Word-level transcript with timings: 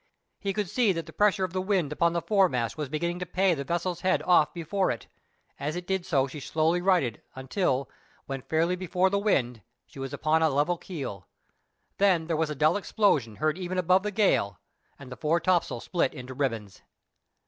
He 0.39 0.51
could 0.51 0.67
see 0.67 0.91
that 0.93 1.05
the 1.05 1.13
pressure 1.13 1.43
of 1.43 1.53
the 1.53 1.61
wind 1.61 1.91
upon 1.91 2.13
the 2.13 2.23
foremast 2.23 2.75
was 2.75 2.89
beginning 2.89 3.19
to 3.19 3.25
pay 3.27 3.53
the 3.53 3.63
vessel's 3.63 4.01
head 4.01 4.23
off 4.23 4.51
before 4.51 4.89
it; 4.89 5.05
as 5.59 5.75
it 5.75 5.85
did 5.85 6.07
so 6.07 6.25
she 6.25 6.39
slowly 6.39 6.81
righted 6.81 7.21
until, 7.35 7.87
when 8.25 8.41
fairly 8.41 8.75
before 8.75 9.11
the 9.11 9.19
wind, 9.19 9.61
she 9.85 9.99
was 9.99 10.11
upon 10.11 10.41
a 10.41 10.49
level 10.49 10.79
keel. 10.79 11.27
Then 11.99 12.25
there 12.25 12.35
was 12.35 12.49
a 12.49 12.55
dull 12.55 12.77
explosion 12.77 13.35
heard 13.35 13.59
even 13.59 13.77
above 13.77 14.01
the 14.01 14.09
gale, 14.09 14.57
and 14.97 15.11
the 15.11 15.17
fore 15.17 15.39
topsail 15.39 15.79
split 15.81 16.15
into 16.15 16.33
ribbons. 16.33 16.81